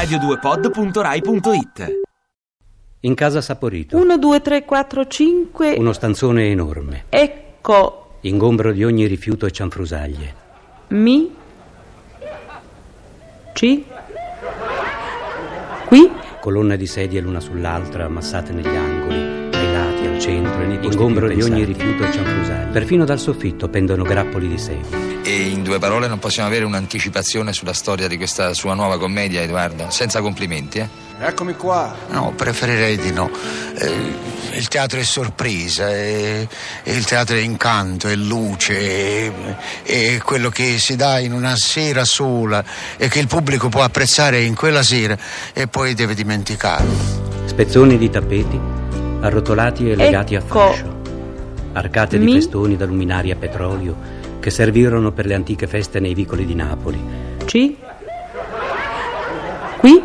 radio2pod.rai.it 0.00 2.00
In 3.00 3.14
casa 3.14 3.42
Saporito. 3.42 3.98
1, 3.98 4.16
2, 4.16 4.40
3, 4.40 4.64
4, 4.64 5.06
5. 5.06 5.74
Uno 5.76 5.92
stanzone 5.92 6.50
enorme. 6.50 7.04
Ecco, 7.10 8.16
Ingombro 8.22 8.72
di 8.72 8.82
ogni 8.82 9.06
rifiuto 9.06 9.44
e 9.44 9.50
cianfrusaglie. 9.50 10.34
mi. 10.88 11.34
Ci. 13.52 13.84
Qui. 15.86 16.10
Colonne 16.40 16.78
di 16.78 16.86
sedie 16.86 17.20
l'una 17.20 17.40
sull'altra, 17.40 18.06
ammassate 18.06 18.54
negli 18.54 18.74
angoli, 18.74 19.50
ai 19.54 19.72
lati, 19.72 20.06
al 20.06 20.18
centro 20.18 20.62
e 20.62 20.66
nei 20.66 20.78
posti 20.78 20.96
Ingombro 20.96 21.28
di 21.28 21.42
ogni 21.42 21.64
rifiuto 21.64 22.04
e 22.04 22.12
cianfrusaglie. 22.12 22.70
Perfino 22.72 23.04
dal 23.04 23.18
soffitto 23.18 23.68
pendono 23.68 24.04
grappoli 24.04 24.48
di 24.48 24.56
sedie. 24.56 25.09
E 25.22 25.48
in 25.48 25.62
due 25.62 25.78
parole 25.78 26.08
non 26.08 26.18
possiamo 26.18 26.48
avere 26.48 26.64
un'anticipazione 26.64 27.52
sulla 27.52 27.74
storia 27.74 28.08
di 28.08 28.16
questa 28.16 28.54
sua 28.54 28.74
nuova 28.74 28.98
commedia, 28.98 29.42
Edoardo? 29.42 29.86
Senza 29.90 30.20
complimenti, 30.20 30.78
eh? 30.78 30.88
Eccomi 31.22 31.54
qua. 31.54 31.94
No, 32.08 32.32
preferirei 32.34 32.96
di 32.96 33.12
no. 33.12 33.30
Eh, 33.78 34.14
il 34.56 34.68
teatro 34.68 34.98
è 34.98 35.02
sorpresa, 35.02 35.90
è, 35.90 36.46
è 36.82 36.90
il 36.90 37.04
teatro 37.04 37.36
è 37.36 37.40
incanto, 37.40 38.08
è 38.08 38.14
luce, 38.16 39.26
è, 39.26 39.32
è 39.82 40.18
quello 40.18 40.48
che 40.48 40.78
si 40.78 40.96
dà 40.96 41.18
in 41.18 41.34
una 41.34 41.56
sera 41.56 42.04
sola 42.04 42.64
e 42.96 43.08
che 43.08 43.18
il 43.18 43.26
pubblico 43.26 43.68
può 43.68 43.82
apprezzare 43.82 44.40
in 44.40 44.54
quella 44.54 44.82
sera 44.82 45.16
e 45.52 45.66
poi 45.68 45.92
deve 45.92 46.14
dimenticare. 46.14 46.86
Spezzoni 47.44 47.98
di 47.98 48.08
tappeti, 48.08 48.58
arrotolati 49.20 49.90
e 49.90 49.94
legati 49.94 50.34
Ecco. 50.34 50.62
a 50.62 50.70
fascio. 50.70 50.98
Arcate 51.74 52.18
di 52.18 52.24
Mi- 52.24 52.32
festoni 52.32 52.76
da 52.76 52.86
luminari 52.86 53.30
a 53.30 53.36
petrolio 53.36 53.94
che 54.40 54.50
servirono 54.50 55.12
per 55.12 55.26
le 55.26 55.34
antiche 55.34 55.66
feste 55.66 56.00
nei 56.00 56.14
vicoli 56.14 56.46
di 56.46 56.54
Napoli. 56.54 56.98
Ci. 57.44 57.76
Qui. 59.78 60.02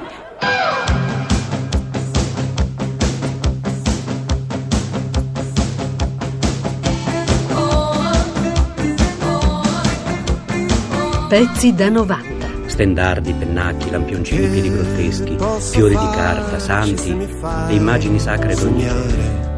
Pezzi 11.27 11.73
da 11.73 11.89
90. 11.89 12.33
Stendardi, 12.67 13.33
pennacchi, 13.33 13.89
lampioncini 13.89 14.47
piedi 14.47 14.69
grotteschi, 14.69 15.37
fiori 15.71 15.97
di 15.97 16.09
carta, 16.11 16.59
santi 16.59 17.09
e 17.09 17.73
immagini 17.73 18.19
sacre 18.19 18.53
d'ogni 18.53 18.83
genere. 18.83 19.53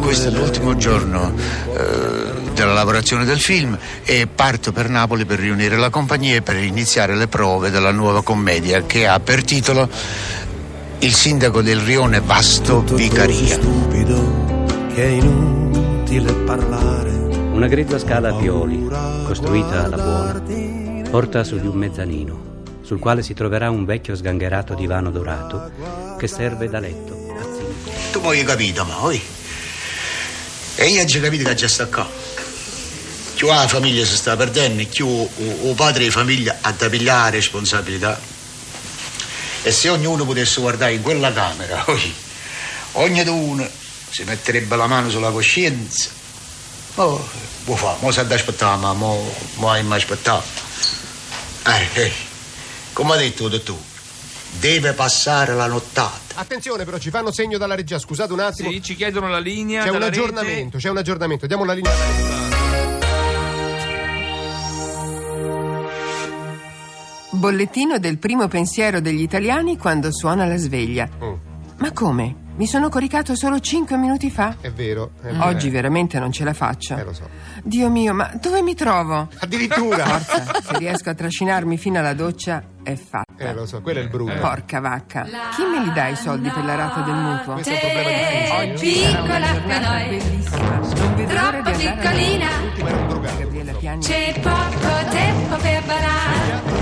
Questo 0.00 0.28
è 0.28 0.30
l'ultimo 0.32 0.76
giorno 0.76 1.32
eh, 1.72 2.25
della 2.56 2.72
lavorazione 2.72 3.26
del 3.26 3.38
film 3.38 3.78
e 4.02 4.26
parto 4.26 4.72
per 4.72 4.88
Napoli 4.88 5.26
per 5.26 5.38
riunire 5.38 5.76
la 5.76 5.90
compagnia 5.90 6.36
e 6.36 6.42
per 6.42 6.56
iniziare 6.56 7.14
le 7.14 7.28
prove 7.28 7.70
della 7.70 7.92
nuova 7.92 8.22
commedia 8.22 8.84
che 8.86 9.06
ha 9.06 9.20
per 9.20 9.44
titolo 9.44 9.88
Il 11.00 11.14
sindaco 11.14 11.60
del 11.60 11.78
rione 11.78 12.20
Vasto 12.20 12.80
Vicaria. 12.80 13.54
stupido 13.54 14.54
che 14.94 15.04
è 15.04 15.08
inutile 15.08 16.32
parlare. 16.32 17.10
Una 17.10 17.66
grezza 17.68 17.98
scala 17.98 18.30
a 18.30 18.34
pioli, 18.34 18.88
costruita 19.26 19.84
alla 19.84 19.96
buona, 19.96 20.42
porta 21.10 21.44
su 21.44 21.58
di 21.60 21.66
un 21.66 21.76
mezzanino, 21.76 22.62
sul 22.80 22.98
quale 22.98 23.22
si 23.22 23.34
troverà 23.34 23.70
un 23.70 23.84
vecchio 23.84 24.16
sgangherato 24.16 24.74
divano 24.74 25.10
dorato 25.10 25.70
che 26.18 26.26
serve 26.26 26.68
da 26.68 26.80
letto. 26.80 27.14
Tu 28.12 28.20
mi 28.20 28.28
hai 28.28 28.44
capito, 28.44 28.84
ma 28.84 29.04
oi? 29.04 29.20
E 30.76 30.86
io 30.88 31.02
ho 31.02 31.04
già 31.04 31.20
capito 31.20 31.44
che 31.44 31.54
già 31.54 31.68
sta 31.68 31.86
qua. 31.86 32.06
Più 33.36 33.48
la 33.48 33.68
famiglia 33.68 34.02
si 34.06 34.16
sta 34.16 34.34
perdendo, 34.34 34.82
più 34.86 35.06
il 35.06 35.74
padre 35.76 36.04
di 36.04 36.10
famiglia 36.10 36.56
ha 36.62 36.72
da 36.72 36.88
pigliare 36.88 37.32
responsabilità. 37.32 38.18
E 39.62 39.70
se 39.70 39.90
ognuno 39.90 40.24
potesse 40.24 40.58
guardare 40.58 40.94
in 40.94 41.02
quella 41.02 41.30
camera, 41.30 41.84
ognuno 42.92 43.68
si 44.08 44.24
metterebbe 44.24 44.74
la 44.76 44.86
mano 44.86 45.10
sulla 45.10 45.30
coscienza. 45.30 46.08
Oh, 46.94 47.28
può 47.64 47.76
fare, 47.76 47.98
mo 48.00 48.10
sa 48.10 48.22
da 48.22 48.36
aspettare, 48.36 48.78
ma 48.78 48.94
mo, 48.94 49.30
mo 49.56 49.68
hai 49.70 49.82
mai 49.82 49.98
aspettato. 49.98 50.46
Eh, 51.66 51.88
eh, 51.92 52.12
come 52.94 53.12
ha 53.12 53.16
detto 53.16 53.44
il 53.44 53.50
dottore, 53.50 53.82
deve 54.52 54.94
passare 54.94 55.54
la 55.54 55.66
nottata. 55.66 56.20
Attenzione 56.36 56.86
però, 56.86 56.96
ci 56.96 57.10
fanno 57.10 57.30
segno 57.32 57.58
dalla 57.58 57.74
regia, 57.74 57.98
scusate 57.98 58.32
un 58.32 58.40
attimo. 58.40 58.70
Sì, 58.70 58.82
ci 58.82 58.96
chiedono 58.96 59.28
la 59.28 59.40
linea. 59.40 59.82
C'è 59.82 59.90
un 59.90 59.98
dalla 59.98 60.08
rete. 60.08 60.20
aggiornamento, 60.20 60.78
c'è 60.78 60.88
un 60.88 60.96
aggiornamento, 60.96 61.46
diamo 61.46 61.66
la 61.66 61.74
linea. 61.74 62.45
Bollettino 67.36 67.98
del 67.98 68.16
primo 68.18 68.48
pensiero 68.48 69.00
degli 69.00 69.20
italiani 69.20 69.76
quando 69.76 70.10
suona 70.10 70.46
la 70.46 70.56
sveglia. 70.56 71.06
Mm, 71.22 71.32
Ma 71.78 71.92
come? 71.92 72.44
Mi 72.56 72.66
sono 72.66 72.88
coricato 72.88 73.34
solo 73.36 73.60
5 73.60 73.98
minuti 73.98 74.30
fa? 74.30 74.56
è 74.62 74.70
vero. 74.72 75.10
è 75.20 75.26
vero. 75.26 75.44
Oggi 75.44 75.68
veramente 75.68 76.18
non 76.18 76.32
ce 76.32 76.44
la 76.44 76.54
faccio. 76.54 76.96
Eh, 76.96 77.04
lo 77.04 77.12
so. 77.12 77.28
Dio 77.62 77.90
mio, 77.90 78.14
ma 78.14 78.32
dove 78.40 78.62
mi 78.62 78.74
trovo? 78.74 79.28
Addirittura. 79.40 80.04
Forza, 80.18 80.62
se 80.62 80.78
riesco 80.78 81.10
a 81.10 81.14
trascinarmi 81.14 81.76
fino 81.76 81.98
alla 81.98 82.14
doccia, 82.14 82.62
è 82.82 82.94
fatta. 82.94 83.24
Eh, 83.36 83.52
lo 83.52 83.66
so, 83.66 83.82
quello 83.82 84.00
è 84.00 84.02
il 84.04 84.08
brutto. 84.08 84.32
Porca 84.40 84.80
vacca. 84.80 85.24
Chi 85.24 85.62
me 85.70 85.84
li 85.84 85.92
dà 85.92 86.08
i 86.08 86.16
soldi 86.16 86.48
per 86.48 86.64
la 86.64 86.74
rata 86.74 87.02
del 87.02 87.14
mutuo? 87.14 87.52
Questo 87.52 87.70
è 87.70 87.84
un 87.84 87.92
problema 87.92 88.70
difficile. 88.70 88.72
Oggi 88.72 89.00
sarà 89.02 89.22
una 89.22 89.52
giornata 89.52 90.08
bellissima. 90.08 90.78
Non 90.78 91.14
vedo 91.14 91.38
a 91.38 91.70
piccolina. 91.72 92.48
Gabriella 93.38 93.72
Piani. 93.72 94.00
C'è 94.02 94.40
poco 94.40 95.10
tempo 95.10 95.56
per 95.56 95.82
ballare 95.84 96.75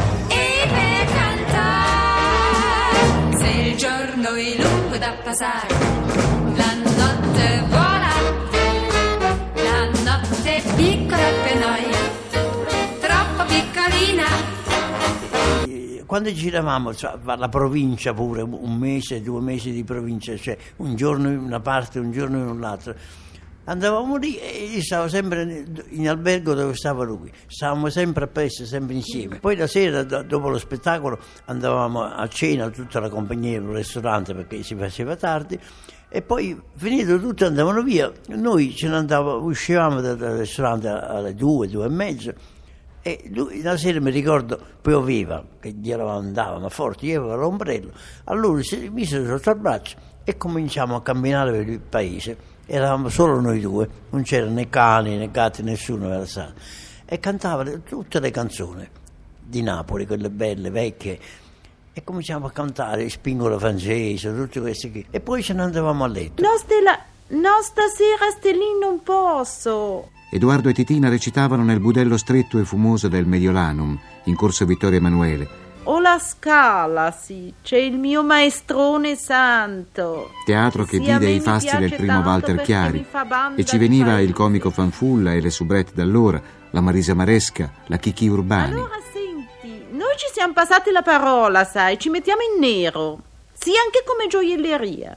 passare, 5.22 5.68
la 5.68 6.74
notte 6.74 7.62
vola. 7.68 8.12
La 9.54 9.84
notte 10.02 10.62
piccola 10.76 11.28
per 11.42 11.56
noi, 11.58 11.84
troppo 13.00 13.44
piccolina. 13.46 14.24
Quando 16.06 16.32
giravamo 16.32 16.94
cioè, 16.94 17.18
la 17.22 17.48
provincia 17.48 18.12
pure, 18.12 18.42
un 18.42 18.76
mese, 18.76 19.22
due 19.22 19.40
mesi 19.40 19.72
di 19.72 19.84
provincia, 19.84 20.36
cioè 20.36 20.56
un 20.76 20.94
giorno 20.96 21.28
in 21.30 21.38
una 21.38 21.60
parte, 21.60 21.98
un 21.98 22.12
giorno 22.12 22.38
in 22.38 22.46
un'altra, 22.48 22.94
andavamo 23.64 24.16
lì 24.16 24.36
e 24.36 24.64
io 24.64 24.82
stavo 24.82 25.08
sempre 25.08 25.64
in 25.90 26.08
albergo 26.08 26.54
dove 26.54 26.74
stava 26.74 27.04
lui, 27.04 27.30
stavamo 27.46 27.88
sempre 27.88 28.24
appresso, 28.24 28.64
sempre 28.64 28.94
insieme. 28.94 29.38
Poi 29.38 29.56
la 29.56 29.66
sera, 29.66 30.02
do- 30.02 30.22
dopo 30.22 30.48
lo 30.48 30.58
spettacolo, 30.58 31.18
andavamo 31.46 32.02
a 32.02 32.26
cena 32.28 32.68
tutta 32.70 33.00
la 33.00 33.08
compagnia 33.08 33.58
in 33.58 33.68
un 33.68 33.74
ristorante 33.74 34.34
perché 34.34 34.62
si 34.62 34.74
faceva 34.74 35.16
tardi. 35.16 35.58
E 36.08 36.22
poi 36.22 36.60
finito 36.76 37.18
tutto 37.18 37.46
andavano 37.46 37.82
via, 37.82 38.12
noi 38.28 38.74
ce 38.74 38.88
ne 38.88 38.96
andavamo, 38.96 39.44
uscivamo 39.44 40.00
dal 40.00 40.16
ristorante 40.16 40.88
alle 40.88 41.34
due, 41.34 41.66
due 41.68 41.86
e 41.86 41.88
mezzo 41.88 42.34
e 43.06 43.28
lui 43.34 43.60
la 43.60 43.76
sera 43.76 44.00
mi 44.00 44.10
ricordo 44.10 44.58
pioveva, 44.80 45.44
che 45.60 45.72
glielo 45.72 46.08
andava, 46.08 46.58
ma 46.58 46.70
forte, 46.70 47.04
io 47.04 47.20
avevo 47.20 47.36
l'ombrello. 47.36 47.90
Allora 48.24 48.62
si 48.62 48.88
mise 48.90 49.26
sotto 49.26 49.50
il 49.50 49.56
braccio 49.56 49.96
e 50.24 50.36
cominciamo 50.36 50.96
a 50.96 51.02
camminare 51.02 51.52
per 51.52 51.68
il 51.68 51.80
paese. 51.80 52.36
Eravamo 52.66 53.08
solo 53.10 53.40
noi 53.40 53.60
due, 53.60 53.88
non 54.10 54.22
c'era 54.22 54.46
né 54.46 54.68
cani 54.68 55.16
né 55.16 55.30
gatti, 55.30 55.62
nessuno 55.62 56.08
nella 56.08 56.26
sala. 56.26 56.52
E 57.04 57.20
cantava 57.20 57.64
tutte 57.64 58.18
le 58.20 58.30
canzoni 58.30 58.88
di 59.44 59.62
Napoli, 59.62 60.06
quelle 60.06 60.30
belle, 60.30 60.70
vecchie. 60.70 61.18
E 61.92 62.02
cominciamo 62.02 62.46
a 62.46 62.50
cantare 62.50 63.08
Spingola 63.08 63.58
francese, 63.58 64.34
tutte 64.34 64.60
queste 64.60 64.90
qui. 64.90 65.06
E 65.10 65.20
poi 65.20 65.42
ce 65.42 65.52
ne 65.52 65.62
andavamo 65.62 66.04
a 66.04 66.08
letto. 66.08 66.42
No, 66.42 66.56
Stella. 66.58 66.98
No, 67.26 67.62
stasera 67.62 68.30
Stellin 68.36 68.78
non 68.80 69.02
posso. 69.02 70.10
Edoardo 70.30 70.68
e 70.68 70.72
Titina 70.72 71.08
recitavano 71.08 71.62
nel 71.62 71.80
budello 71.80 72.16
stretto 72.16 72.58
e 72.58 72.64
fumoso 72.64 73.08
del 73.08 73.26
Mediolanum, 73.26 73.98
in 74.24 74.34
corso 74.34 74.66
Vittorio 74.66 74.98
Emanuele, 74.98 75.48
Ho 75.86 76.00
la 76.00 76.18
scala, 76.18 77.10
sì. 77.10 77.52
C'è 77.62 77.76
il 77.76 77.98
mio 77.98 78.22
maestrone 78.22 79.16
santo. 79.16 80.30
teatro 80.46 80.84
che 80.84 80.96
Sì, 80.96 81.02
vide 81.02 81.28
i 81.28 81.40
fasti 81.40 81.76
del 81.76 81.94
primo 81.94 82.20
Walter 82.20 82.60
Chiari 82.62 83.04
e 83.56 83.64
ci 83.64 83.76
veniva 83.76 84.18
il 84.20 84.32
comico 84.32 84.70
Fanfulla 84.70 85.32
e 85.34 85.40
le 85.40 85.50
soubrette 85.50 85.92
d'allora, 85.94 86.40
la 86.70 86.80
Marisa 86.80 87.14
Maresca, 87.14 87.70
la 87.86 87.98
Chicchi 87.98 88.28
Urbani. 88.28 88.72
Allora 88.72 88.98
senti, 89.12 89.84
noi 89.90 90.14
ci 90.16 90.26
siamo 90.32 90.54
passati 90.54 90.90
la 90.90 91.02
parola, 91.02 91.64
sai, 91.64 91.98
ci 91.98 92.08
mettiamo 92.08 92.40
in 92.42 92.60
nero. 92.60 93.20
Sì, 93.52 93.70
anche 93.70 94.02
come 94.06 94.26
gioielleria. 94.26 95.14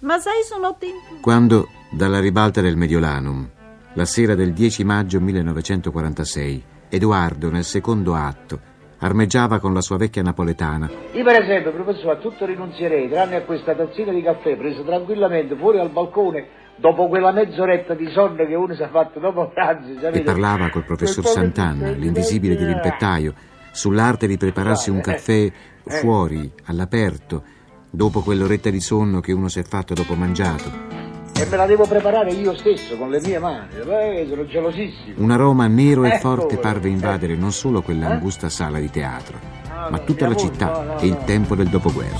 Ma 0.00 0.18
sai, 0.18 0.42
sono 0.42 0.76
tempi... 0.78 1.20
Quando, 1.20 1.68
dalla 1.90 2.20
ribalta 2.20 2.60
del 2.60 2.76
Mediolanum, 2.76 3.46
la 3.92 4.04
sera 4.04 4.34
del 4.34 4.52
10 4.52 4.84
maggio 4.84 5.20
1946, 5.20 6.64
Edoardo, 6.88 7.50
nel 7.50 7.64
secondo 7.64 8.14
atto, 8.14 8.67
armeggiava 8.98 9.58
con 9.58 9.72
la 9.72 9.80
sua 9.80 9.96
vecchia 9.96 10.22
napoletana 10.22 10.90
Io 11.12 11.24
per 11.24 11.42
esempio, 11.42 11.72
professore, 11.72 12.16
a 12.16 12.16
tutto 12.16 12.46
rinunzierei, 12.46 13.08
tranne 13.08 13.36
a 13.36 13.42
questa 13.42 13.74
tazzina 13.74 14.12
di 14.12 14.22
caffè 14.22 14.56
presa 14.56 14.82
tranquillamente 14.82 15.56
fuori 15.56 15.78
al 15.78 15.90
balcone 15.90 16.66
dopo 16.78 17.08
quella 17.08 17.32
mezz'oretta 17.32 17.94
di 17.94 18.08
sonno 18.10 18.46
che 18.46 18.54
uno 18.54 18.74
si 18.74 18.82
è 18.82 18.88
fatto 18.88 19.18
dopo 19.18 19.48
pranzo. 19.48 20.08
e 20.08 20.22
parlava 20.22 20.70
col 20.70 20.84
professor 20.84 21.24
Sant'Anna, 21.24 21.90
l'invisibile 21.90 22.56
dirimpettaio, 22.56 23.34
sull'arte 23.72 24.26
di 24.26 24.36
prepararsi 24.36 24.90
un 24.90 25.00
caffè 25.00 25.50
fuori, 25.84 26.50
all'aperto, 26.66 27.42
dopo 27.90 28.20
quell'oretta 28.20 28.70
di 28.70 28.80
sonno 28.80 29.20
che 29.20 29.32
uno 29.32 29.48
si 29.48 29.58
è 29.58 29.62
fatto 29.62 29.94
dopo 29.94 30.14
mangiato. 30.14 31.07
E 31.40 31.46
me 31.46 31.56
la 31.56 31.66
devo 31.66 31.86
preparare 31.86 32.32
io 32.32 32.54
stesso, 32.56 32.96
con 32.96 33.10
le 33.10 33.20
mie 33.20 33.38
mani. 33.38 33.68
Eh, 33.76 34.26
sono 34.28 34.44
gelosissimo. 34.44 35.14
Un 35.16 35.30
aroma 35.30 35.66
nero 35.68 36.04
e 36.04 36.08
Ecco, 36.08 36.18
forte 36.18 36.54
eh. 36.54 36.58
parve 36.58 36.88
invadere 36.88 37.36
non 37.36 37.52
solo 37.52 37.80
quell'angusta 37.80 38.48
sala 38.48 38.78
di 38.80 38.90
teatro, 38.90 39.38
Ah, 39.72 39.88
ma 39.90 39.98
tutta 40.00 40.26
la 40.26 40.32
no, 40.32 40.38
città 40.38 40.66
no, 40.66 40.82
no, 40.82 40.98
e 40.98 41.06
il 41.06 41.12
no. 41.12 41.24
tempo 41.24 41.54
del 41.54 41.68
dopoguerra. 41.68 42.16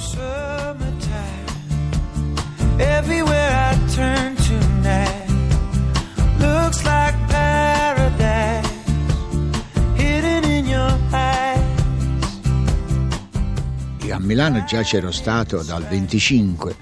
Everywhere 2.78 3.72
I 3.72 3.76
turn 3.92 4.36
tonight 4.36 5.28
looks 6.38 6.84
like 6.84 7.14
paradise 7.26 8.68
hidden 9.96 10.44
in 10.44 10.66
your 10.66 10.96
eyes. 11.10 11.58
Io 14.04 14.14
a 14.14 14.20
Milano 14.20 14.62
già 14.64 14.82
c'ero 14.82 15.10
stato 15.10 15.62
dal 15.64 15.82
25 15.82 16.76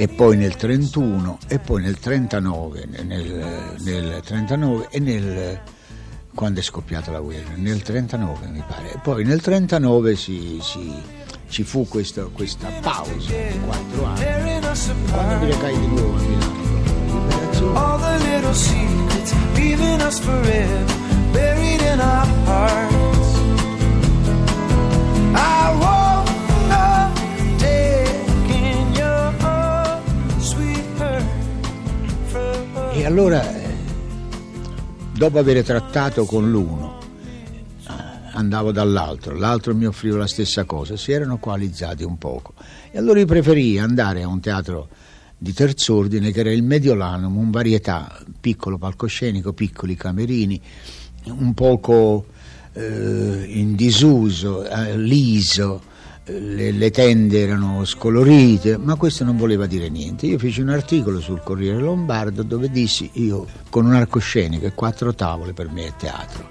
e 0.00 0.06
poi 0.06 0.36
nel 0.36 0.54
31 0.54 1.38
e 1.48 1.58
poi 1.58 1.82
nel 1.82 1.98
39, 1.98 2.88
nel, 3.02 3.74
nel 3.80 4.20
39 4.24 4.86
e 4.90 5.00
nel 5.00 5.60
quando 6.34 6.60
è 6.60 6.62
scoppiata 6.62 7.10
la 7.10 7.18
guerra, 7.20 7.50
nel 7.56 7.82
39 7.82 8.46
mi 8.46 8.62
pare. 8.66 8.92
E 8.94 8.98
poi 9.02 9.24
nel 9.24 9.40
39 9.40 10.14
si, 10.14 10.60
si- 10.62 10.94
ci 11.48 11.64
fu 11.64 11.88
questo- 11.88 12.30
questa 12.32 12.68
pausa 12.80 13.10
di 13.10 13.58
quattro 13.66 14.04
anni. 14.04 14.60
Quando 15.10 15.44
mi 15.44 15.50
recai 15.50 15.78
di 15.80 15.86
nuovo 15.88 16.16
a 16.16 16.20
Milano. 16.20 16.66
All 17.74 18.00
the 18.00 18.24
little 18.24 18.54
secrets 18.54 19.32
leaving 19.54 20.00
us 20.00 20.18
forever 20.20 20.84
buried 21.32 21.80
in 21.80 21.98
our 21.98 22.26
hearts. 22.46 22.97
Allora, 33.08 33.42
dopo 35.14 35.38
aver 35.38 35.64
trattato 35.64 36.26
con 36.26 36.50
l'uno, 36.50 36.98
andavo 38.34 38.70
dall'altro, 38.70 39.34
l'altro 39.34 39.74
mi 39.74 39.86
offriva 39.86 40.18
la 40.18 40.26
stessa 40.26 40.64
cosa, 40.64 40.94
si 40.98 41.12
erano 41.12 41.38
coalizzati 41.38 42.04
un 42.04 42.18
poco. 42.18 42.52
E 42.90 42.98
allora 42.98 43.18
io 43.18 43.24
preferii 43.24 43.78
andare 43.78 44.22
a 44.22 44.28
un 44.28 44.40
teatro 44.40 44.88
di 45.38 45.54
terz'ordine 45.54 46.32
che 46.32 46.40
era 46.40 46.52
il 46.52 46.62
Mediolanum, 46.62 47.34
un 47.34 47.50
varietà, 47.50 48.14
piccolo 48.38 48.76
palcoscenico, 48.76 49.54
piccoli 49.54 49.94
camerini, 49.94 50.60
un 51.28 51.54
poco 51.54 52.26
eh, 52.74 53.44
in 53.48 53.74
disuso, 53.74 54.68
eh, 54.68 54.98
liso, 54.98 55.80
le, 56.28 56.70
le 56.72 56.90
tende 56.90 57.40
erano 57.40 57.84
scolorite, 57.84 58.76
ma 58.76 58.94
questo 58.96 59.24
non 59.24 59.36
voleva 59.36 59.66
dire 59.66 59.88
niente. 59.88 60.26
Io 60.26 60.38
feci 60.38 60.60
un 60.60 60.68
articolo 60.68 61.20
sul 61.20 61.42
Corriere 61.42 61.80
Lombardo 61.80 62.42
dove 62.42 62.70
dissi 62.70 63.10
io 63.14 63.46
con 63.70 63.86
un 63.86 63.94
arcoscenico 63.94 64.66
e 64.66 64.72
quattro 64.74 65.14
tavole 65.14 65.52
per 65.52 65.70
me 65.70 65.86
è 65.86 65.92
teatro. 65.96 66.48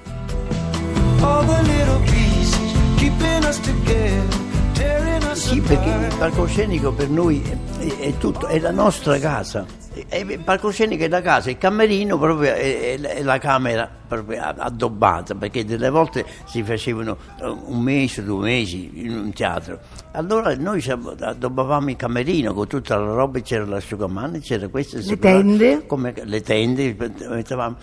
Sì, 5.33 5.61
perché 5.61 5.89
il 5.89 6.15
palcoscenico 6.17 6.91
per 6.91 7.09
noi 7.09 7.41
è, 7.79 7.97
è 7.99 8.17
tutto, 8.17 8.47
è 8.47 8.59
la 8.59 8.71
nostra 8.71 9.17
casa. 9.17 9.86
Il 10.11 10.39
palcoscenico 10.39 11.03
è 11.03 11.07
la 11.07 11.21
casa, 11.21 11.49
il 11.49 11.57
camerino 11.57 12.17
proprio 12.17 12.53
è, 12.53 12.97
la 13.21 13.37
camera 13.37 13.89
proprio 14.07 14.41
addobbata, 14.41 15.35
perché 15.35 15.65
delle 15.65 15.89
volte 15.89 16.25
si 16.45 16.63
facevano 16.63 17.17
eh, 17.41 17.47
un 17.47 17.81
mese, 17.81 18.23
due 18.23 18.43
mesi 18.43 18.91
in 19.05 19.17
un 19.17 19.33
teatro. 19.33 19.79
Allora 20.11 20.55
noi 20.55 20.83
addobbavamo 20.87 21.89
il 21.89 21.95
camerino 21.95 22.53
con 22.53 22.67
tutta 22.67 22.97
la 22.97 23.13
roba, 23.13 23.39
c'era 23.39 23.65
l'asciugamano, 23.65 24.39
c'era 24.39 24.67
questo. 24.67 25.01
si- 25.01 25.17
tende? 25.19 25.85
Come, 25.85 26.13
le 26.23 26.41
tende, 26.41 26.95
mettevamo. 26.97 27.75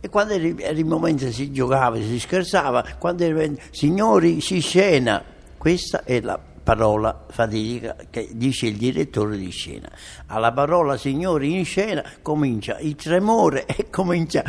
E 0.00 0.08
quando 0.08 0.34
era, 0.34 0.70
il 0.70 0.84
momento 0.84 1.30
si 1.32 1.50
giocava, 1.50 1.96
si 1.96 2.18
scherzava, 2.20 2.84
quando 2.98 3.24
era 3.24 3.44
signori 3.70 4.40
si 4.40 4.60
scena, 4.60 5.22
questa 5.56 6.04
è 6.04 6.20
la 6.20 6.38
parola 6.68 7.24
fatidica 7.30 7.96
che 8.10 8.28
dice 8.32 8.66
il 8.66 8.76
direttore 8.76 9.38
di 9.38 9.50
scena. 9.50 9.88
Alla 10.26 10.52
parola 10.52 10.98
signori 10.98 11.54
in 11.56 11.64
scena 11.64 12.04
comincia 12.20 12.76
il 12.78 12.94
tremore 12.94 13.64
e 13.64 13.88
comincia 13.88 14.42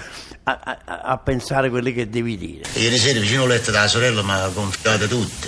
a, 0.43 0.59
a- 0.61 1.01
a- 1.03 1.17
pensare 1.19 1.69
quello 1.69 1.93
che 1.93 2.09
devi 2.09 2.37
dire. 2.37 2.63
Ieri 2.73 2.97
sera 2.97 3.21
vicino 3.21 3.43
al 3.43 3.47
letto 3.47 3.71
della 3.71 3.87
sorella 3.87 4.21
mi 4.21 4.31
ha 4.31 4.49
confidato 4.53 5.07
tutto. 5.07 5.47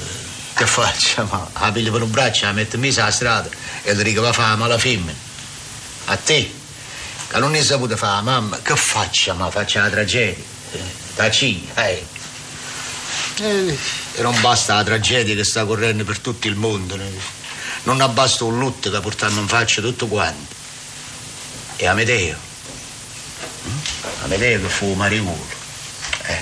Che 0.55 0.65
faccio? 0.65 1.27
Ma 1.29 1.45
la 1.59 1.71
piglio 1.73 1.91
per 1.91 2.03
un 2.03 2.11
braccio, 2.11 2.45
la 2.45 2.53
metto 2.53 2.77
in 2.77 2.83
messa 2.83 3.01
alla 3.01 3.11
strada 3.11 3.49
e 3.83 3.93
le 3.93 4.03
dico 4.03 4.21
va 4.21 4.29
a 4.29 4.33
fare 4.33 4.55
male 4.55 4.79
femmina. 4.79 5.11
A 6.05 6.15
te, 6.15 6.49
che 7.27 7.37
non 7.39 7.51
ne 7.51 7.61
saputo 7.63 7.97
fare, 7.97 8.23
mamma, 8.23 8.59
che 8.61 8.77
faccio? 8.77 9.33
Ma 9.35 9.49
faccio 9.51 9.79
la 9.79 9.89
tragedia. 9.89 10.41
C, 11.29 11.59
eh. 11.75 12.05
Eh, 13.41 13.77
E 14.15 14.21
non 14.21 14.39
basta 14.41 14.75
la 14.75 14.83
tragedia 14.83 15.33
che 15.33 15.43
sta 15.43 15.65
correndo 15.65 16.03
per 16.03 16.19
tutto 16.19 16.47
il 16.47 16.55
mondo. 16.55 16.97
Non 17.83 18.11
basta 18.13 18.43
un 18.43 18.59
lutto 18.59 18.91
che 18.91 18.99
portarmi 18.99 19.39
in 19.39 19.47
faccia 19.47 19.81
tutto 19.81 20.07
quanto. 20.07 20.53
E 21.77 21.87
Amedeo. 21.87 22.37
Mm? 23.67 23.77
Amedeo 24.23 24.61
che 24.61 24.67
fu 24.67 24.85
un 24.87 24.97
mariculo. 24.97 25.45
Eh. 26.27 26.41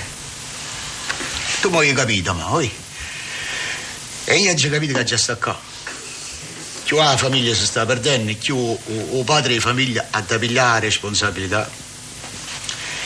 Tu 1.60 1.70
mi 1.70 1.78
hai 1.78 1.92
capito, 1.94 2.34
ma 2.34 2.52
oi? 2.52 2.70
E 4.24 4.36
io 4.36 4.52
ho 4.52 4.54
già 4.54 4.68
capito 4.68 4.92
che 4.92 5.04
già 5.04 5.16
sta 5.16 5.36
qua. 5.36 5.58
Più 6.84 6.96
la 6.96 7.16
famiglia 7.16 7.54
si 7.54 7.64
sta 7.64 7.86
perdendo, 7.86 8.34
più 8.34 8.76
il 8.86 9.22
padre 9.24 9.54
di 9.54 9.60
famiglia 9.60 10.08
ha 10.10 10.20
da 10.20 10.38
pigliare 10.38 10.80
responsabilità. 10.86 11.70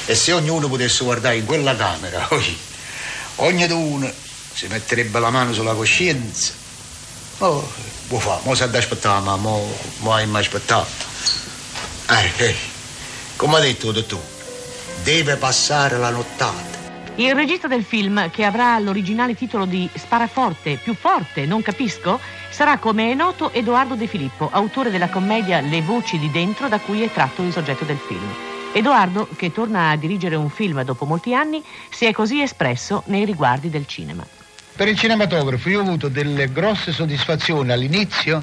E 0.06 0.14
se 0.14 0.32
ognuno 0.32 0.68
potesse 0.68 1.04
guardare 1.04 1.36
in 1.36 1.44
quella 1.44 1.76
camera, 1.76 2.26
oi, 2.30 2.58
ognuno 3.36 4.10
si 4.52 4.66
metterebbe 4.68 5.18
la 5.18 5.30
mano 5.30 5.52
sulla 5.52 5.74
coscienza. 5.74 6.52
Oh, 7.38 7.68
può 8.06 8.18
fare, 8.18 8.40
mo 8.44 8.54
sa 8.54 8.66
da 8.66 8.78
aspettare, 8.78 9.20
ma 9.22 9.36
mo, 9.36 9.66
mo 9.98 10.12
hai 10.12 10.26
mai 10.26 10.42
aspettato. 10.42 10.88
Eh, 12.10 12.44
eh, 12.44 12.54
come 13.36 13.56
ha 13.56 13.60
detto 13.60 13.90
dottore, 13.90 14.22
deve 15.02 15.36
passare 15.36 15.98
la 15.98 16.10
nottata. 16.10 16.72
Il 17.16 17.34
regista 17.34 17.68
del 17.68 17.84
film, 17.84 18.30
che 18.30 18.44
avrà 18.44 18.78
l'originale 18.78 19.34
titolo 19.34 19.66
di 19.66 19.88
Sparaforte, 19.94 20.78
più 20.82 20.94
forte, 20.94 21.46
non 21.46 21.62
capisco, 21.62 22.18
sarà, 22.50 22.78
come 22.78 23.10
è 23.10 23.14
noto, 23.14 23.52
Edoardo 23.52 23.94
De 23.94 24.06
Filippo, 24.08 24.48
autore 24.52 24.90
della 24.90 25.08
commedia 25.08 25.60
Le 25.60 25.80
voci 25.82 26.18
di 26.18 26.30
dentro, 26.30 26.68
da 26.68 26.80
cui 26.80 27.02
è 27.02 27.12
tratto 27.12 27.42
il 27.42 27.52
soggetto 27.52 27.84
del 27.84 27.98
film. 27.98 28.53
Edoardo, 28.76 29.28
che 29.36 29.52
torna 29.52 29.90
a 29.90 29.96
dirigere 29.96 30.34
un 30.34 30.50
film 30.50 30.82
dopo 30.82 31.04
molti 31.04 31.32
anni, 31.32 31.62
si 31.90 32.06
è 32.06 32.12
così 32.12 32.42
espresso 32.42 33.04
nei 33.06 33.24
riguardi 33.24 33.70
del 33.70 33.86
cinema. 33.86 34.26
Per 34.74 34.88
il 34.88 34.98
cinematografo 34.98 35.68
io 35.68 35.78
ho 35.78 35.82
avuto 35.82 36.08
delle 36.08 36.50
grosse 36.50 36.90
soddisfazioni 36.90 37.70
all'inizio 37.70 38.42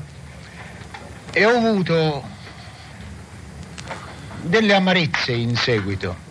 e 1.34 1.46
ho 1.46 1.58
avuto 1.58 2.24
delle 4.44 4.74
amarezze 4.74 5.34
in 5.34 5.58
seguito. 5.58 6.30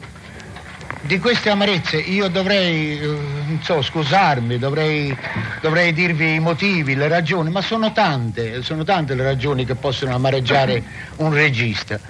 Di 1.03 1.19
queste 1.19 1.51
amarezze 1.51 1.99
io 1.99 2.29
dovrei, 2.29 2.99
eh, 2.99 3.07
non 3.07 3.61
so, 3.63 3.83
scusarmi, 3.83 4.59
dovrei, 4.59 5.15
dovrei 5.61 5.93
dirvi 5.93 6.35
i 6.35 6.41
motivi, 6.41 6.95
le 6.95 7.09
ragioni, 7.09 7.51
ma 7.51 7.61
sono 7.61 7.93
tante, 7.93 8.63
sono 8.63 8.83
tante 8.83 9.15
le 9.15 9.25
ragioni 9.25 9.67
che 9.67 9.75
possono 9.75 10.15
amareggiare 10.15 10.83
un 11.17 11.33
regista. 11.35 12.01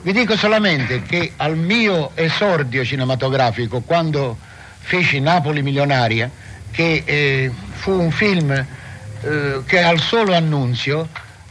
Vi 0.00 0.12
dico 0.12 0.36
solamente 0.36 1.02
che 1.02 1.32
al 1.36 1.56
mio 1.56 2.12
esordio 2.14 2.84
cinematografico, 2.84 3.80
quando 3.80 4.38
feci 4.78 5.18
Napoli 5.18 5.60
Milionaria, 5.60 6.30
che 6.70 7.02
eh, 7.04 7.50
fu 7.72 7.90
un 7.90 8.12
film 8.12 8.50
eh, 8.52 9.62
che 9.66 9.82
al 9.82 9.98
solo 9.98 10.34
annunzio 10.34 11.08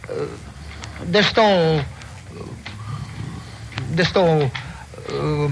eh, 0.07 0.27
destò, 1.03 1.83
destò 3.89 4.39
eh, 4.39 5.47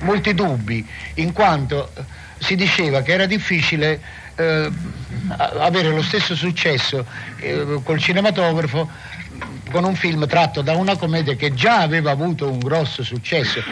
molti 0.00 0.34
dubbi, 0.34 0.88
in 1.14 1.32
quanto 1.34 1.92
si 2.38 2.56
diceva 2.56 3.02
che 3.02 3.12
era 3.12 3.26
difficile 3.26 4.00
eh, 4.36 4.70
avere 5.36 5.90
lo 5.90 6.02
stesso 6.02 6.34
successo 6.34 7.04
eh, 7.36 7.80
col 7.82 7.98
cinematografo 7.98 8.88
con 9.70 9.84
un 9.84 9.94
film 9.94 10.26
tratto 10.26 10.62
da 10.62 10.74
una 10.74 10.96
commedia 10.96 11.34
che 11.34 11.54
già 11.54 11.80
aveva 11.80 12.10
avuto 12.10 12.50
un 12.50 12.58
grosso 12.58 13.02
successo. 13.02 13.62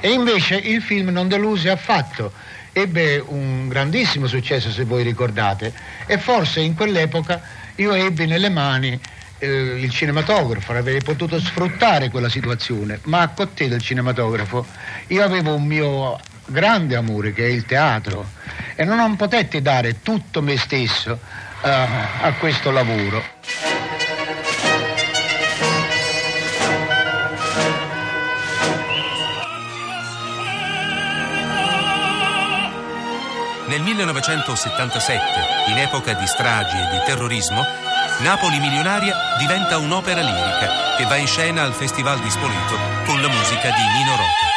E 0.00 0.10
invece 0.10 0.56
il 0.56 0.80
film 0.82 1.08
non 1.08 1.28
deluse 1.28 1.70
affatto, 1.70 2.32
ebbe 2.72 3.22
un 3.26 3.68
grandissimo 3.68 4.26
successo 4.26 4.70
se 4.70 4.84
voi 4.84 5.02
ricordate 5.02 5.72
e 6.06 6.18
forse 6.18 6.60
in 6.60 6.74
quell'epoca 6.74 7.40
io 7.76 7.92
ebbi 7.94 8.26
nelle 8.26 8.48
mani 8.48 8.98
eh, 9.38 9.48
il 9.48 9.90
cinematografo, 9.90 10.72
avrei 10.72 11.00
potuto 11.02 11.40
sfruttare 11.40 12.10
quella 12.10 12.28
situazione, 12.28 13.00
ma 13.04 13.20
a 13.20 13.28
cottè 13.28 13.68
del 13.68 13.80
cinematografo 13.82 14.66
io 15.08 15.24
avevo 15.24 15.54
un 15.54 15.64
mio 15.64 16.18
grande 16.46 16.96
amore 16.96 17.32
che 17.32 17.44
è 17.44 17.48
il 17.48 17.64
teatro 17.64 18.28
e 18.74 18.84
non 18.84 19.16
potetti 19.16 19.60
dare 19.62 20.02
tutto 20.02 20.42
me 20.42 20.56
stesso 20.56 21.18
eh, 21.62 21.68
a 21.68 22.32
questo 22.38 22.70
lavoro. 22.70 23.69
Nel 33.70 33.82
1977, 33.82 35.70
in 35.70 35.78
epoca 35.78 36.12
di 36.14 36.26
stragi 36.26 36.76
e 36.76 36.88
di 36.88 37.00
terrorismo, 37.06 37.64
Napoli 38.18 38.58
Milionaria 38.58 39.14
diventa 39.38 39.78
un'opera 39.78 40.22
lirica 40.22 40.96
che 40.96 41.04
va 41.04 41.14
in 41.14 41.28
scena 41.28 41.62
al 41.62 41.72
Festival 41.72 42.20
di 42.20 42.28
Spoleto 42.30 42.76
con 43.06 43.22
la 43.22 43.28
musica 43.28 43.70
di 43.70 43.82
Nino 43.96 44.10
Rota. 44.16 44.48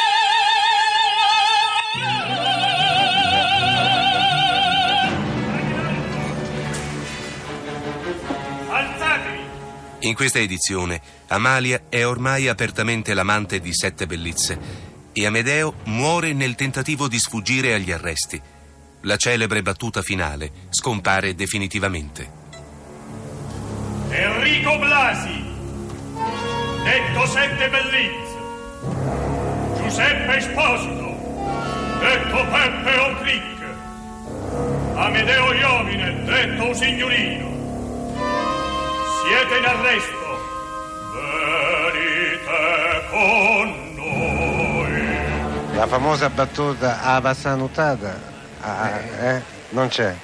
In 10.00 10.14
questa 10.16 10.40
edizione 10.40 11.00
Amalia 11.28 11.82
è 11.88 12.04
ormai 12.04 12.48
apertamente 12.48 13.14
l'amante 13.14 13.60
di 13.60 13.72
sette 13.72 14.06
bellezze 14.06 14.58
e 15.12 15.24
Amedeo 15.24 15.74
muore 15.84 16.32
nel 16.32 16.56
tentativo 16.56 17.06
di 17.06 17.20
sfuggire 17.20 17.74
agli 17.74 17.92
arresti. 17.92 18.53
La 19.06 19.16
celebre 19.18 19.60
battuta 19.60 20.00
finale 20.00 20.50
scompare 20.70 21.34
definitivamente. 21.34 22.26
Enrico 24.08 24.78
Blasi, 24.78 25.44
detto 26.84 27.26
Sette 27.26 27.68
Bellizze, 27.68 28.36
Giuseppe 29.76 30.36
Esposito, 30.36 31.04
detto 32.00 32.46
Peppe 32.50 32.96
O'Cric, 32.96 33.62
Amedeo 34.94 35.52
Iomine, 35.52 36.24
detto 36.24 36.72
Signorino. 36.72 37.52
Siete 39.22 39.58
in 39.58 39.64
arresto. 39.66 40.22
Venite 41.92 43.04
con 43.10 43.66
noi. 43.96 45.76
La 45.76 45.86
famosa 45.86 46.30
battuta 46.30 47.02
Ava 47.02 47.34
Sanutata, 47.34 48.32
ah, 48.64 48.88
eh, 48.98 49.42
non 49.70 49.88
c'è. 49.88 50.14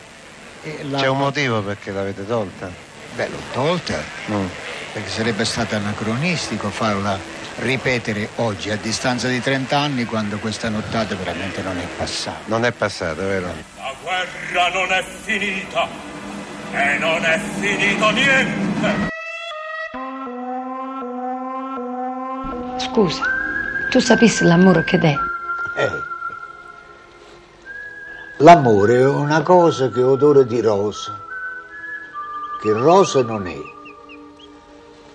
la- 0.82 0.99
C'è 1.00 1.06
un 1.09 1.18
motivo 1.18 1.62
perché 1.62 1.90
l'avete 1.92 2.26
tolta? 2.26 2.70
Beh, 3.14 3.28
l'ho 3.28 3.38
tolta, 3.52 3.99
perché 4.92 5.09
sarebbe 5.09 5.44
stato 5.44 5.75
anacronistico 5.76 6.70
farla 6.70 7.18
ripetere 7.59 8.28
oggi, 8.37 8.70
a 8.70 8.76
distanza 8.76 9.28
di 9.28 9.40
30 9.40 9.76
anni, 9.78 10.04
quando 10.04 10.38
questa 10.38 10.68
nottata 10.68 11.14
veramente 11.14 11.61
non 11.62 11.76
è 11.78 11.87
passata. 11.97 12.38
Non 12.47 12.64
è 12.64 12.73
passata, 12.73 13.23
vero? 13.23 13.52
La 13.76 13.92
guerra 14.02 14.68
non 14.73 14.92
è 14.92 15.04
finita 15.25 15.88
e 16.73 16.99
non 16.99 17.25
è 17.25 17.38
finito 17.59 18.11
niente. 18.11 19.09
Scusa, 22.78 23.23
tu 23.90 23.99
sapissi 24.00 24.44
l'amore 24.44 24.85
che 24.85 24.99
è? 24.99 25.14
Eh. 25.76 26.02
L'amore 28.42 29.00
è 29.00 29.06
una 29.06 29.42
cosa 29.42 29.90
che 29.90 30.00
odora 30.02 30.42
di 30.42 30.62
rosa, 30.62 31.14
che 32.62 32.73
rosa 32.73 33.23
non 33.23 33.47
è. 33.47 33.61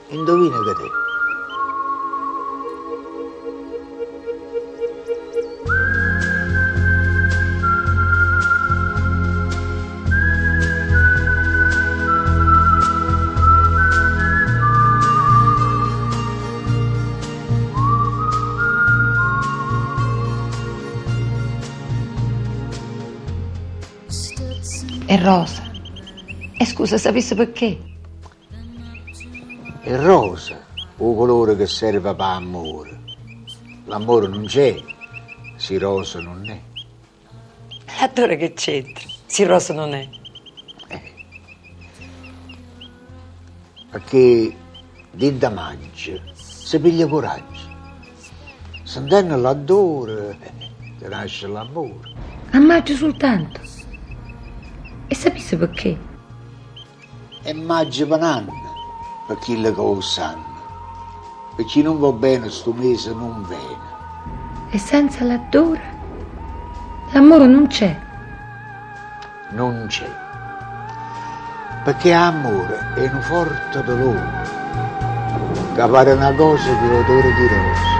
Indovina 0.09 0.57
che 0.61 0.71
è. 0.71 1.04
Rosa. 25.25 25.63
E 26.57 26.65
scusa, 26.65 26.97
sapessi 26.97 27.33
perché? 27.33 27.77
È 29.81 29.95
rosa, 29.97 30.63
un 30.97 31.15
colore 31.15 31.55
che 31.57 31.65
serve 31.65 32.13
per 32.13 32.25
amore. 32.25 32.99
L'amore 33.85 34.27
non 34.27 34.45
c'è, 34.45 34.75
se 35.55 35.77
rosa 35.79 36.21
non 36.21 36.47
è. 36.47 36.61
L'attore 37.99 38.37
che 38.37 38.53
c'entra? 38.53 39.03
Si 39.25 39.43
rosa 39.43 39.73
non 39.73 39.93
è. 39.93 40.07
Perché 43.89 44.55
di 45.11 45.37
da 45.37 45.49
mangia 45.49 46.19
si 46.33 46.79
piglia 46.79 47.07
coraggio. 47.07 47.73
Sentendo 48.83 49.37
l'adore, 49.37 50.37
ti 50.99 51.07
nasce 51.07 51.47
l'amore. 51.47 52.13
Ammaggio 52.51 52.95
soltanto. 52.95 53.74
E 55.07 55.15
sapessi 55.15 55.55
perché? 55.55 55.97
E 57.43 57.53
mangia 57.53 58.05
banana 58.05 58.51
per 59.27 59.37
chi 59.39 59.59
le 59.59 59.73
sanno. 59.99 60.53
Per 61.55 61.65
chi 61.65 61.81
non 61.81 61.99
va 61.99 62.11
bene 62.11 62.49
sto 62.49 62.73
mese 62.73 63.13
non 63.13 63.45
viene. 63.47 63.93
E 64.71 64.77
senza 64.77 65.23
l'addora? 65.23 65.81
L'amore 67.11 67.45
non 67.45 67.67
c'è. 67.67 67.97
Non 69.51 69.85
c'è. 69.87 70.09
Perché 71.83 72.11
amore 72.11 72.93
è 72.95 73.09
un 73.09 73.21
forte 73.21 73.83
dolore. 73.83 74.43
Che 75.75 75.87
pare 75.87 76.13
una 76.13 76.33
cosa 76.33 76.77
che 76.77 76.85
odore 76.87 77.33
di 77.33 77.47
rosa. 77.47 77.94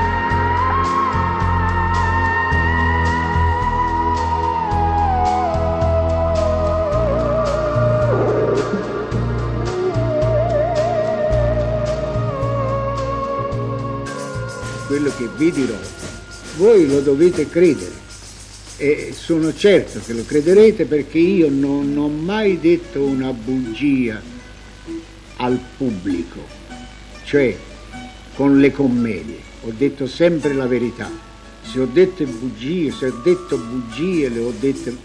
Quello 14.96 15.12
che 15.18 15.28
vi 15.36 15.52
dirò, 15.52 15.75
voi 16.56 16.88
lo 16.88 17.02
dovete 17.02 17.50
credere 17.50 17.92
e 18.78 19.14
sono 19.14 19.54
certo 19.54 20.00
che 20.00 20.14
lo 20.14 20.24
crederete 20.24 20.86
perché 20.86 21.18
io 21.18 21.50
non 21.50 21.98
ho 21.98 22.08
mai 22.08 22.58
detto 22.62 23.02
una 23.02 23.34
bugia 23.34 24.22
al 25.36 25.60
pubblico, 25.75 26.40
cioè 27.25 27.54
con 28.36 28.58
le 28.58 28.72
commedie, 28.72 29.38
ho 29.64 29.74
detto 29.75 30.08
sempre 30.08 30.54
la 30.54 30.66
verità. 30.66 31.12
Se 31.64 31.78
ho 31.78 31.88
detto 31.92 32.24
bugie, 32.24 32.90
se 32.92 33.08
ho 33.08 33.20
detto 33.22 33.58
bugie, 33.58 34.30
le 34.30 34.40
ho 34.40 34.54
dette 34.58 34.96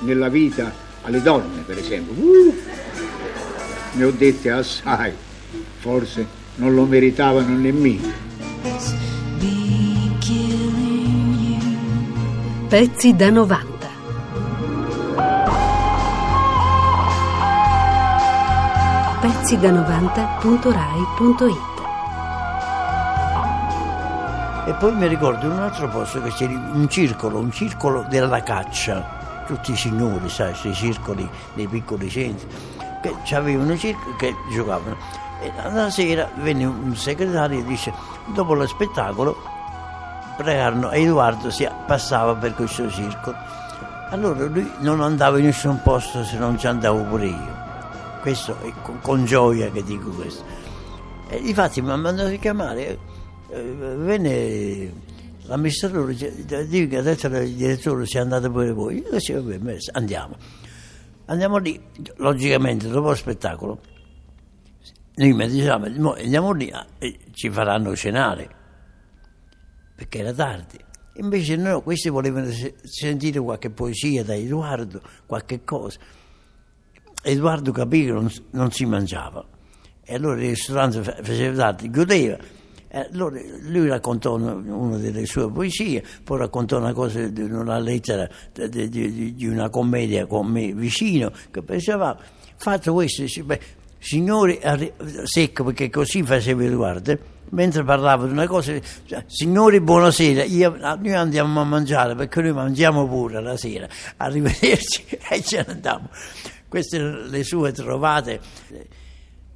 nella 0.00 0.28
vita 0.28 0.74
alle 1.02 1.22
donne, 1.22 1.62
per 1.64 1.78
esempio. 1.78 2.14
Uh, 2.20 2.54
ne 3.92 4.04
ho 4.04 4.10
dette 4.10 4.50
assai, 4.50 5.12
forse 5.78 6.26
non 6.56 6.74
lo 6.74 6.84
meritavano 6.84 7.56
nemmeno. 7.56 8.25
Pezzi 12.68 13.14
da 13.14 13.30
90. 13.30 13.88
Pezzi 19.20 19.56
da 19.56 19.70
90.rai.it 19.70 21.84
E 24.66 24.74
poi 24.74 24.96
mi 24.96 25.06
ricordo 25.06 25.46
in 25.46 25.52
un 25.52 25.60
altro 25.60 25.88
posto 25.88 26.20
che 26.20 26.30
c'era 26.30 26.54
un 26.54 26.88
circolo, 26.88 27.38
un 27.38 27.52
circolo 27.52 28.04
della 28.08 28.42
caccia, 28.42 29.44
tutti 29.46 29.70
i 29.70 29.76
signori, 29.76 30.28
sai, 30.28 30.50
questi 30.50 30.74
circoli 30.74 31.30
dei 31.54 31.68
piccoli 31.68 32.10
centri, 32.10 32.48
che 33.00 33.14
avevano 33.36 33.70
un 33.70 33.78
circolo 33.78 34.16
che 34.16 34.34
giocavano. 34.50 34.96
E 35.40 35.52
una 35.68 35.88
sera 35.88 36.28
venne 36.34 36.64
un 36.64 36.96
segretario 36.96 37.60
e 37.60 37.64
dice, 37.64 37.92
dopo 38.34 38.54
lo 38.54 38.66
spettacolo, 38.66 39.54
pregarono 40.36 40.90
Edoardo 40.90 41.50
si 41.50 41.66
passava 41.86 42.34
per 42.34 42.54
questo 42.54 42.90
circolo. 42.90 43.36
Allora 44.10 44.44
lui 44.44 44.70
non 44.80 45.00
andava 45.00 45.38
in 45.38 45.46
nessun 45.46 45.80
posto 45.82 46.22
se 46.22 46.38
non 46.38 46.58
ci 46.58 46.66
andavo 46.66 47.02
pure 47.04 47.26
io. 47.26 47.64
Questo 48.20 48.56
è 48.62 48.72
con, 48.82 49.00
con 49.00 49.24
gioia 49.24 49.70
che 49.70 49.82
dico 49.82 50.10
questo. 50.10 50.44
E 51.28 51.38
infatti 51.38 51.80
mi 51.80 51.90
ha 51.90 51.96
mandato 51.96 52.28
a 52.28 52.36
chiamare, 52.36 52.98
eh, 53.50 53.62
venne 53.62 54.92
l'amministratore, 55.42 56.14
dice 56.14 56.86
che 56.88 56.96
adesso 56.96 57.26
il 57.26 57.54
direttore 57.54 58.06
sia 58.06 58.22
andato 58.22 58.50
pure 58.50 58.72
voi. 58.72 58.98
Io 58.98 59.10
dicevo, 59.10 59.42
vabbè, 59.42 59.58
messo, 59.58 59.90
andiamo. 59.92 60.36
Andiamo 61.26 61.56
lì, 61.56 61.80
logicamente 62.18 62.86
dopo 62.88 63.08
lo 63.08 63.14
spettacolo, 63.16 63.80
noi 65.16 65.32
mi 65.32 65.48
diciamo, 65.48 65.88
"Mo 65.96 66.14
andiamo 66.14 66.52
lì 66.52 66.72
e 66.98 67.18
ci 67.32 67.50
faranno 67.50 67.96
cenare 67.96 68.55
perché 69.96 70.18
era 70.18 70.32
tardi. 70.32 70.78
Invece 71.14 71.56
no, 71.56 71.80
questi 71.82 72.08
volevano 72.10 72.50
se- 72.50 72.74
sentire 72.84 73.40
qualche 73.40 73.70
poesia 73.70 74.22
da 74.22 74.36
Edoardo, 74.36 75.00
qualche 75.26 75.64
cosa. 75.64 75.98
Edoardo 77.22 77.72
capì 77.72 78.04
che 78.04 78.12
non, 78.12 78.30
non 78.50 78.70
si 78.70 78.84
mangiava 78.84 79.44
e 80.04 80.14
allora 80.14 80.40
il 80.40 80.50
ristorante 80.50 81.02
fa- 81.02 81.16
faceva 81.22 81.56
tardi, 81.56 81.90
chiudeva. 81.90 82.36
Allora 82.92 83.38
lui 83.62 83.88
raccontò 83.88 84.36
una, 84.36 84.96
delle 84.96 85.26
sue 85.26 85.50
poesie, 85.50 86.02
poi 86.22 86.38
raccontò 86.38 86.78
una 86.78 86.92
cosa 86.92 87.26
di 87.26 87.42
una 87.42 87.78
lettera 87.78 88.28
di- 88.52 88.88
di- 88.88 89.34
di 89.34 89.46
una 89.46 89.68
commedia 89.68 90.26
con 90.26 90.46
me 90.46 90.72
vicino, 90.72 91.32
che 91.50 91.62
pensava, 91.62 92.16
fatto 92.56 92.92
questo, 92.94 93.22
dice, 93.22 93.42
beh, 93.42 93.60
signori, 94.06 94.60
secco 95.24 95.64
perché 95.64 95.90
così 95.90 96.22
faceva 96.22 96.62
Edoardo, 96.62 97.18
mentre 97.50 97.82
parlava 97.82 98.26
di 98.26 98.30
una 98.30 98.46
cosa, 98.46 98.72
cioè, 99.04 99.24
signori 99.26 99.80
buonasera, 99.80 100.44
io- 100.44 100.76
noi 100.76 101.12
andiamo 101.12 101.60
a 101.60 101.64
mangiare 101.64 102.14
perché 102.14 102.40
noi 102.40 102.52
mangiamo 102.52 103.08
pure 103.08 103.42
la 103.42 103.56
sera, 103.56 103.88
arrivederci 104.18 105.04
e 105.28 105.42
ce 105.42 105.64
ne 105.66 105.72
andiamo. 105.72 106.08
Queste 106.68 106.98
le 106.98 107.42
sue 107.42 107.72
trovate. 107.72 108.40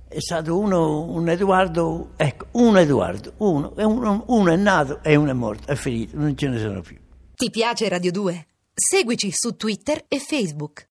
È 0.08 0.18
stato 0.18 0.58
uno, 0.58 1.02
un 1.02 1.28
Edoardo, 1.28 2.10
ecco, 2.16 2.46
un 2.52 2.76
Edoardo, 2.76 3.34
uno, 3.36 3.72
uno, 3.76 4.24
uno 4.26 4.50
è 4.50 4.56
nato 4.56 5.00
e 5.04 5.14
uno 5.14 5.30
è 5.30 5.34
morto, 5.34 5.70
è 5.70 5.76
finito, 5.76 6.16
non 6.16 6.36
ce 6.36 6.48
ne 6.48 6.58
sono 6.58 6.80
più. 6.80 6.96
Ti 7.36 7.50
piace 7.50 7.88
Radio 7.88 8.10
2? 8.10 8.46
Seguici 8.74 9.30
su 9.32 9.54
Twitter 9.54 10.04
e 10.08 10.18
Facebook. 10.18 10.78